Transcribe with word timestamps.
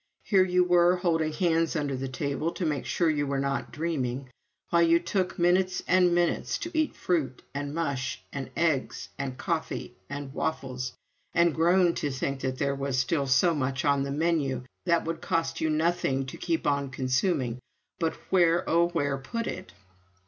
Here 0.23 0.43
you 0.43 0.63
were, 0.63 0.95
holding 0.95 1.31
hands 1.31 1.75
under 1.75 1.95
the 1.95 2.07
table 2.07 2.51
to 2.53 2.65
make 2.65 2.87
sure 2.87 3.07
you 3.07 3.27
were 3.27 3.37
not 3.39 3.71
dreaming, 3.71 4.29
while 4.71 4.81
you 4.81 4.99
took 4.99 5.37
minutes 5.37 5.83
and 5.87 6.15
minutes 6.15 6.57
to 6.57 6.71
eat 6.75 6.95
fruit 6.95 7.43
and 7.53 7.75
mush 7.75 8.19
and 8.33 8.49
eggs 8.55 9.09
and 9.19 9.37
coffee 9.37 9.93
and 10.09 10.33
waffles, 10.33 10.93
and 11.35 11.53
groaned 11.53 11.97
to 11.97 12.09
think 12.09 12.39
there 12.41 12.73
was 12.73 12.97
still 12.97 13.27
so 13.27 13.53
much 13.53 13.85
on 13.85 14.01
the 14.01 14.09
menu 14.09 14.63
that 14.87 15.05
would 15.05 15.21
cost 15.21 15.61
you 15.61 15.69
nothing 15.69 16.25
to 16.25 16.35
keep 16.37 16.65
on 16.65 16.89
consuming, 16.89 17.59
but 17.99 18.15
where, 18.31 18.67
oh, 18.67 18.87
where, 18.87 19.19
put 19.19 19.45
it? 19.45 19.71